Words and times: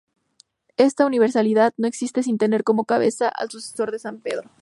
Esta 0.77 1.05
universalidad 1.05 1.75
no 1.77 1.87
existe 1.87 2.23
sin 2.23 2.39
tener 2.39 2.63
como 2.63 2.85
cabeza 2.85 3.29
al 3.29 3.51
sucesor 3.51 3.91
de 3.91 3.99
San 3.99 4.19
Pedro. 4.19 4.49